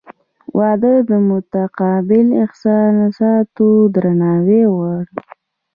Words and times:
•واده 0.57 0.93
د 1.09 1.11
متقابل 1.29 2.27
احساساتو 2.43 3.67
درناوی 3.95 4.61
غواړي. 4.73 5.15